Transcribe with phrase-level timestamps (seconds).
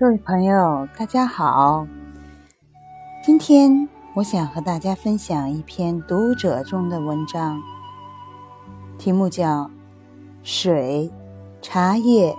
[0.00, 1.86] 各位朋友，大家好。
[3.22, 7.60] 今天我想和大家分享一篇读者中的文章，
[8.96, 9.64] 题目叫
[10.42, 11.12] 《水、
[11.60, 12.34] 茶叶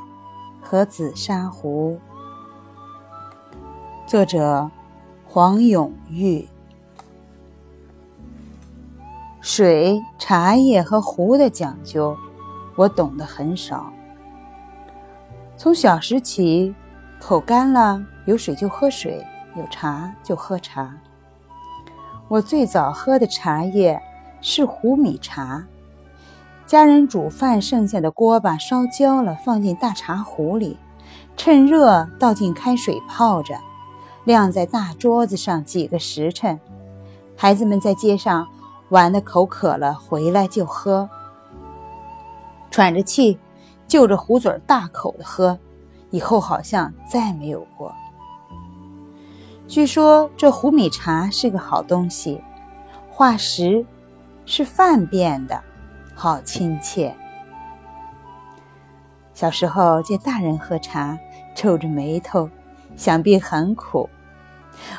[0.59, 1.99] 和紫砂壶》，
[4.09, 4.71] 作者
[5.27, 6.47] 黄永玉。
[9.39, 12.17] 水、茶叶和壶的讲究，
[12.75, 13.93] 我懂得很少。
[15.55, 16.73] 从小时起。
[17.21, 19.23] 口干了，有水就喝水，
[19.55, 20.97] 有茶就喝茶。
[22.27, 24.01] 我最早喝的茶叶
[24.41, 25.63] 是胡米茶，
[26.65, 30.77] 家人煮饭剩下的锅巴烧焦了，放进大茶壶里，
[31.37, 33.55] 趁热倒进开水泡着，
[34.23, 36.59] 晾在大桌子上几个时辰。
[37.37, 38.47] 孩子们在街上
[38.89, 41.07] 玩的口渴了，回来就喝，
[42.71, 43.37] 喘着气，
[43.87, 45.59] 就着壶嘴大口的喝。
[46.11, 47.91] 以后好像再没有过。
[49.67, 52.41] 据说这胡米茶是个好东西，
[53.09, 53.85] 化石
[54.45, 55.63] 是饭变的，
[56.13, 57.15] 好亲切。
[59.33, 61.17] 小时候见大人喝茶，
[61.55, 62.49] 皱着眉头，
[62.95, 64.09] 想必很苦。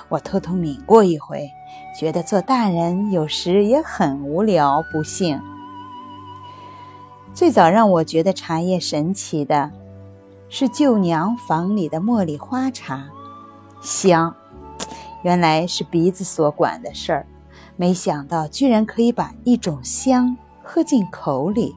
[0.08, 1.50] 我偷偷抿过一回，
[1.98, 5.40] 觉得做大人有时也很无聊，不幸。
[7.34, 9.70] 最早让我觉得茶叶神奇的。
[10.55, 13.08] 是舅娘房里的茉莉花茶，
[13.81, 14.36] 香，
[15.22, 17.27] 原来是鼻子所管的事儿，
[17.74, 21.74] 没想到居然可以把一种香喝进口里。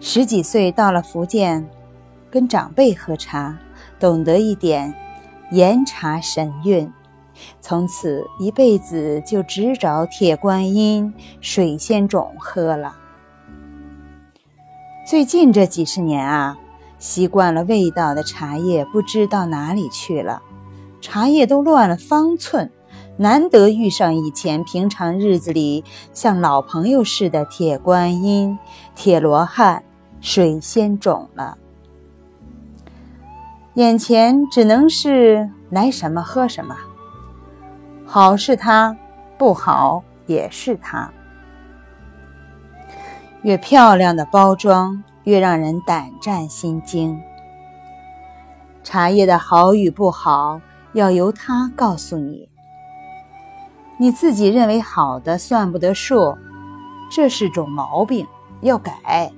[0.00, 1.68] 十几岁到了福建，
[2.30, 3.58] 跟长辈喝茶，
[4.00, 4.94] 懂得一点
[5.52, 6.90] 岩茶神韵，
[7.60, 11.12] 从此一辈子就只找铁观音、
[11.42, 12.96] 水仙种喝了。
[15.06, 16.58] 最近这几十年啊，
[16.98, 20.42] 习惯了味道的茶叶不知到哪里去了，
[21.00, 22.72] 茶叶都乱了方寸，
[23.16, 28.58] 难得遇上以前平常日子里像老朋友似的铁观音、
[28.96, 29.84] 铁罗汉、
[30.20, 31.56] 水仙种了。
[33.74, 36.76] 眼前只能是来什么喝什么，
[38.04, 38.96] 好是它，
[39.38, 41.12] 不好也是它。
[43.46, 47.22] 越漂亮的包装，越让人胆战心惊。
[48.82, 50.60] 茶叶的好与不好，
[50.94, 52.48] 要由它告诉你。
[53.98, 56.36] 你自己认为好的算不得数，
[57.08, 58.26] 这是种毛病，
[58.62, 59.30] 要改。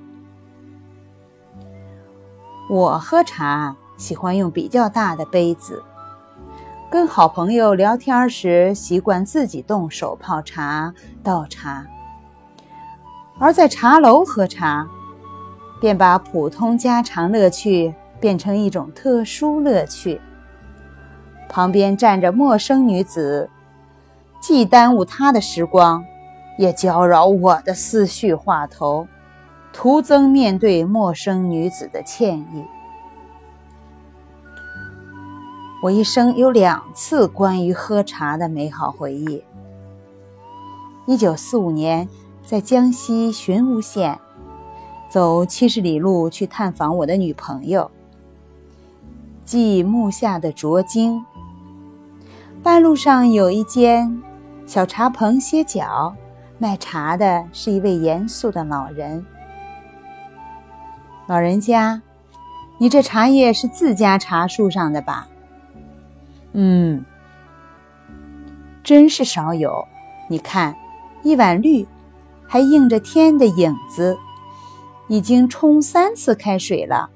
[2.67, 5.83] 我喝茶喜欢用比较大的杯子，
[6.89, 11.85] 跟好朋友聊天时习惯自己动手泡茶、倒茶。
[13.41, 14.85] 而在茶楼喝茶，
[15.79, 20.19] 便把普通家常乐趣变成一种特殊乐趣。
[21.47, 23.49] 旁边站着陌生女子，
[24.41, 26.03] 既耽误她的时光，
[26.57, 29.07] 也搅扰我的思绪话头，
[29.71, 32.65] 徒增面对陌生女子的歉意。
[35.81, 39.41] 我一生有两次关于喝茶的美好回忆。
[41.05, 42.05] 一九四五年。
[42.45, 44.19] 在江西寻乌县，
[45.09, 47.89] 走七十里路去探访我的女朋友。
[49.45, 51.23] 继木下的拙经，
[52.61, 54.21] 半路上有一间
[54.65, 56.15] 小茶棚歇脚，
[56.57, 59.25] 卖茶的是一位严肃的老人。
[61.27, 62.01] 老人家，
[62.79, 65.27] 你这茶叶是自家茶树上的吧？
[66.53, 67.05] 嗯，
[68.83, 69.87] 真是少有。
[70.27, 70.75] 你看，
[71.21, 71.87] 一碗绿。
[72.51, 74.17] 还映着天的影子，
[75.07, 77.11] 已经冲三次开水了，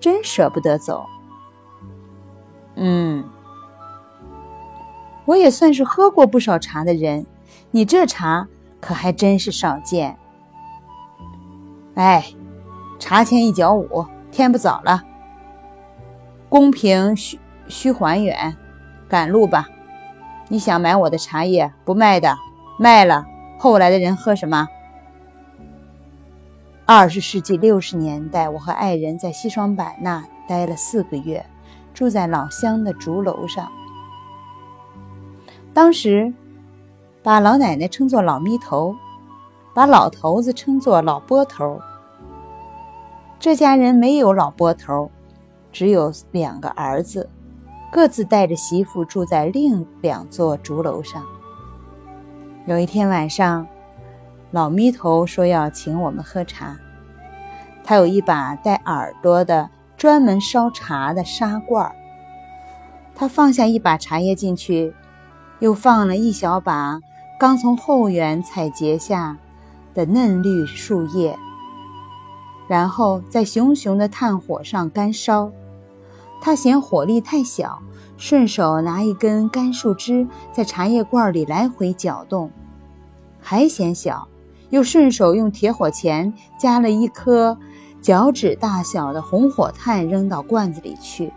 [0.00, 1.06] 真舍不得走。
[2.74, 3.24] 嗯，
[5.24, 7.24] 我也算是喝过不少茶的人，
[7.70, 8.48] 你这茶
[8.80, 10.18] 可还真是少见。
[11.94, 12.26] 哎，
[12.98, 15.00] 茶钱一角五，天不早了，
[16.48, 17.38] 公平需
[17.68, 18.56] 需还原，
[19.08, 19.68] 赶路吧。
[20.48, 22.36] 你想买我的茶叶不卖的，
[22.80, 23.24] 卖了。
[23.58, 24.68] 后来的人喝什么？
[26.86, 31.46] 二十世纪六十年代，我和爱人在西双版纳待了四个月，
[31.94, 33.72] 住在老乡的竹楼上。
[35.72, 36.32] 当时
[37.22, 38.94] 把老奶奶称作老咪头，
[39.74, 41.80] 把老头子称作老波头。
[43.40, 45.10] 这家人没有老波头，
[45.72, 47.30] 只有两个儿子，
[47.90, 51.24] 各自带着媳妇住在另两座竹楼上。
[52.66, 53.66] 有一天晚上，
[54.50, 56.74] 老咪头说要请我们喝茶。
[57.84, 59.68] 他有一把带耳朵的
[59.98, 61.94] 专门烧茶的砂罐儿。
[63.14, 64.94] 他放下一把茶叶进去，
[65.58, 66.98] 又放了一小把
[67.38, 69.36] 刚从后园采撷下
[69.92, 71.38] 的嫩绿树叶，
[72.66, 75.52] 然后在熊熊的炭火上干烧。
[76.44, 77.80] 他嫌火力太小，
[78.18, 82.50] 顺手拿一根干树枝在茶叶罐里来回搅动；
[83.40, 84.28] 还嫌小，
[84.68, 87.56] 又顺手用铁火钳加了一颗
[88.02, 91.32] 脚趾大小的红火炭扔到罐子里去。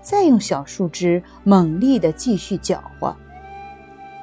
[0.00, 3.14] 再用小树枝猛力地继续搅和。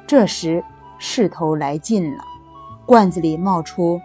[0.04, 0.64] 这时
[0.98, 2.24] 势头来劲了，
[2.84, 4.00] 罐子里冒出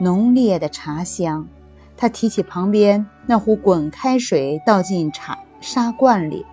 [0.00, 1.46] 浓烈的茶香。
[1.98, 6.46] 他提起旁边那壶滚开水，倒进茶砂罐里，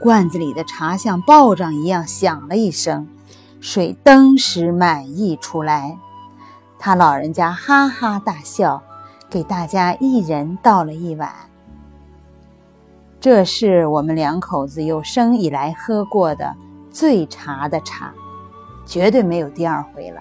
[0.00, 3.06] 罐子里的茶像暴涨一样响了一声，
[3.60, 5.96] 水登时满溢出来。
[6.76, 8.82] 他老人家哈哈大笑，
[9.30, 11.32] 给大家一人倒了一碗。
[13.20, 16.52] 这是我们两口子有生以来喝过的
[16.90, 18.12] 最茶的茶，
[18.84, 20.20] 绝对没有第二回了。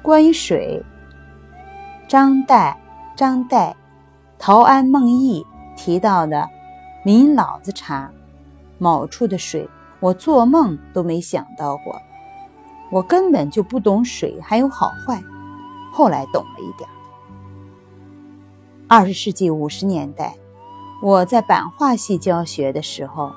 [0.00, 0.80] 关于水，
[2.06, 2.72] 张岱、
[3.16, 3.74] 张岱、
[4.42, 5.46] 陶庵孟毅
[5.76, 6.48] 提到的
[7.04, 8.10] 民老子茶，
[8.78, 9.68] 某处的水，
[10.00, 12.00] 我做梦都没想到过。
[12.90, 15.22] 我根本就不懂水还有好坏，
[15.92, 16.88] 后来懂了一点。
[18.88, 20.34] 二十世纪五十年代。
[21.02, 23.32] 我在版画系教学的时候，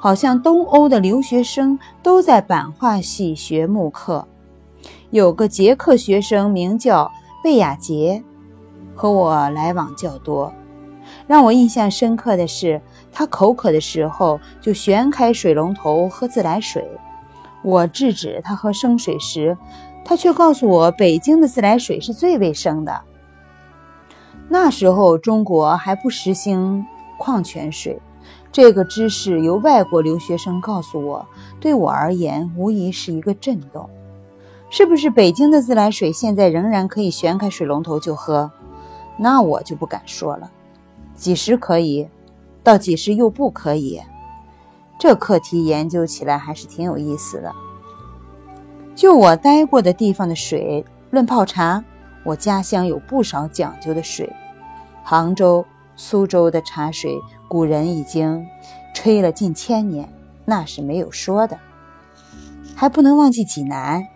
[0.00, 4.26] 好像东欧的留学生都在版画系学木刻。
[5.10, 7.10] 有个捷克学生名叫
[7.42, 8.22] 贝亚杰，
[8.98, 10.52] 和我来往较多。
[11.28, 16.84] 让我印象深刻的是，他口渴的时候就旋开水龙头喝自来水。
[17.62, 19.56] 我制止他喝生水时，
[20.04, 23.00] 他却告诉我北京的自来水是最卫生的。
[24.48, 26.84] 那时候中国还不实行。
[27.20, 28.00] 矿泉水，
[28.52, 31.26] 这个知识由外国留学生告诉我，
[31.58, 33.90] 对我而言无疑是一个震动。
[34.70, 38.52] 是不是北京的自来水现在仍然可以旋开水龙头就喝？
[39.18, 40.50] 那我就不敢说了。
[41.14, 42.08] 几时可以，
[42.62, 44.00] 到几时又不可以？
[44.98, 47.52] 这课题研究起来还是挺有意思的。
[48.94, 51.84] 就我待过的地方的水，论泡茶，
[52.24, 54.32] 我家乡有不少讲究的水，
[55.04, 55.64] 杭州。
[56.00, 58.46] 苏州的茶水，古人已经
[58.94, 60.08] 吹了近千年，
[60.44, 61.58] 那是没有说的。
[62.76, 64.06] 还不能忘记济南。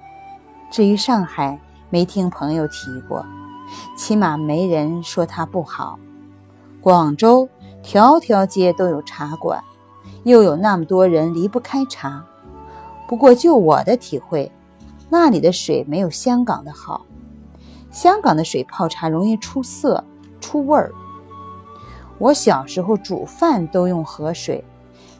[0.70, 1.58] 至于上海，
[1.90, 3.26] 没听朋友提过，
[3.96, 5.98] 起码没人说它不好。
[6.80, 7.48] 广州，
[7.82, 9.62] 条条街都有茶馆，
[10.24, 12.24] 又有那么多人离不开茶。
[13.06, 14.50] 不过就我的体会，
[15.08, 17.06] 那里的水没有香港的好。
[17.90, 20.02] 香港的水泡茶容易出色、
[20.40, 20.92] 出味儿。
[22.18, 24.64] 我小时候煮饭都用河水，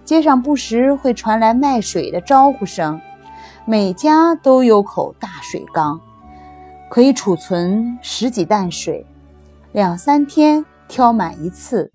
[0.04, 3.00] 街上不时会传来卖水的招呼声。
[3.64, 6.00] 每家都有口大水缸，
[6.92, 9.06] 可以储存十几担水，
[9.72, 11.90] 两三天挑满一次。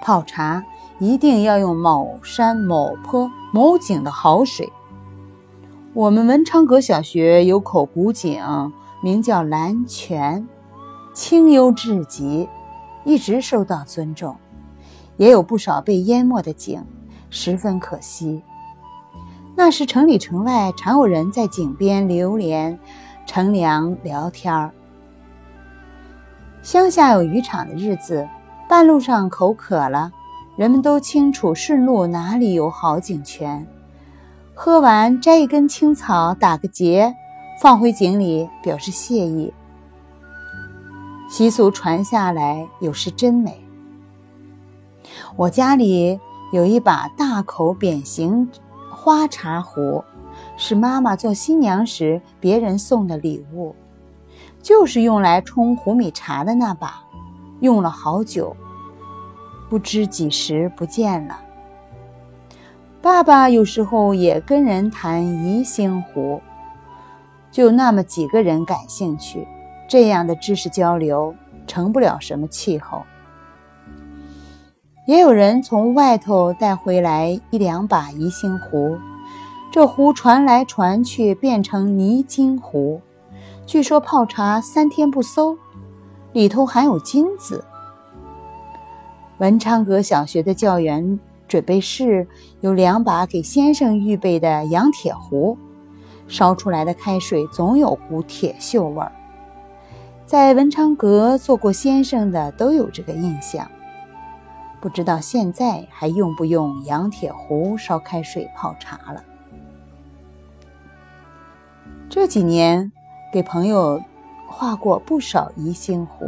[0.00, 0.64] 泡茶
[0.98, 4.72] 一定要用某山某坡某井的好水。
[5.92, 8.72] 我们文昌阁小学有口古井，
[9.02, 10.48] 名叫蓝泉，
[11.12, 12.48] 清幽至极。
[13.04, 14.34] 一直受到尊重，
[15.18, 16.82] 也有不少被淹没的井，
[17.28, 18.42] 十分可惜。
[19.54, 22.80] 那时城里城外常有人在井边流连、
[23.26, 24.70] 乘凉、聊天儿。
[26.62, 28.28] 乡下有渔场的日子，
[28.68, 30.10] 半路上口渴了，
[30.56, 33.66] 人们都清楚顺路哪里有好井泉，
[34.54, 37.14] 喝完摘一根青草打个结，
[37.60, 39.52] 放回井里表示谢意。
[41.28, 43.62] 习俗传下来，有时真美。
[45.36, 46.18] 我家里
[46.52, 48.48] 有一把大口扁形
[48.90, 50.04] 花茶壶，
[50.56, 53.74] 是妈妈做新娘时别人送的礼物，
[54.62, 57.02] 就是用来冲胡米茶的那把，
[57.60, 58.56] 用了好久，
[59.68, 61.40] 不知几时不见了。
[63.02, 66.40] 爸爸有时候也跟人谈宜兴壶，
[67.50, 69.46] 就那么几个人感兴趣。
[69.86, 71.34] 这样的知识交流
[71.66, 73.02] 成不了什么气候。
[75.06, 78.96] 也有人从外头带回来一两把宜兴壶，
[79.74, 83.00] 这壶传来传去变成泥金壶，
[83.66, 85.58] 据说泡茶三天不馊，
[86.32, 87.64] 里头含有金子。
[89.38, 92.24] 文昌阁小学的教员准备室
[92.60, 95.58] 有两把给先生预备的洋铁壶，
[96.28, 99.10] 烧出来的开水总有股铁锈味儿。
[100.24, 103.68] 在文昌阁做过先生的都有这个印象。
[104.80, 109.24] 不知道现在还用不用羊铁壶烧开水泡茶了？
[112.14, 112.92] 这几年
[113.32, 114.00] 给朋友
[114.46, 116.24] 画过不少宜兴壶，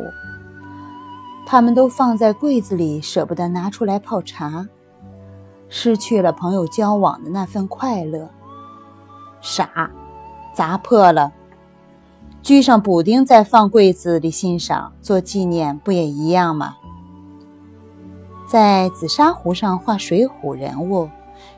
[1.46, 4.66] 他们都放在柜子里，舍不得拿出来泡茶，
[5.68, 8.28] 失去了朋友交往的那份快乐。
[9.40, 9.88] 傻，
[10.52, 11.32] 砸破了，
[12.42, 16.74] 锯上补丁再放柜子里欣赏，做纪念不也一样吗？
[18.48, 21.08] 在紫砂壶上画水浒人物，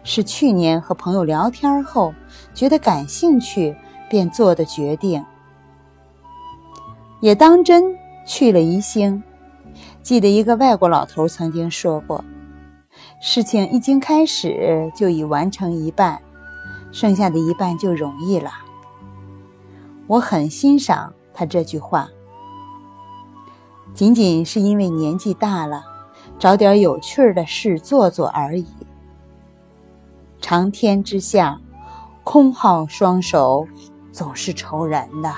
[0.04, 2.12] 是去年和朋友聊天后
[2.52, 3.74] 觉得感兴趣
[4.08, 5.24] 便做的决定，
[7.20, 7.96] 也当真
[8.26, 9.22] 去了宜兴。
[10.02, 12.24] 记得一个外国老头曾经说过
[13.20, 16.20] ：“事情一经开始，就已完成一半，
[16.90, 18.50] 剩下的一半就容易了。”
[20.08, 22.08] 我很欣赏他这句话，
[23.94, 25.84] 仅仅是因为年纪大了。
[26.38, 28.66] 找点有趣的事做做而已。
[30.40, 31.60] 长天之下，
[32.22, 33.66] 空耗双手，
[34.18, 35.32] 总是愁人的。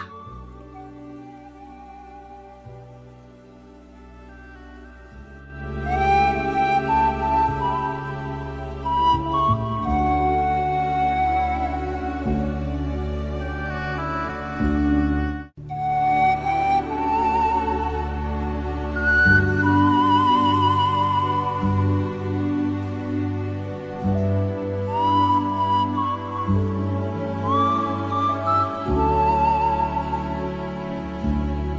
[31.22, 31.69] Bye.